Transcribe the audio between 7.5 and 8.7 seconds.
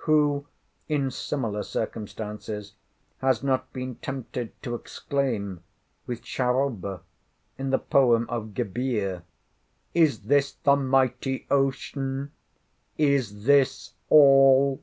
in the poem of